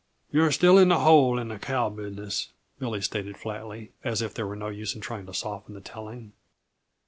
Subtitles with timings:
[0.31, 4.47] "You're still in the hole on the cow business," Billy stated flatly, as if there
[4.47, 6.33] were no use in trying to soften the telling.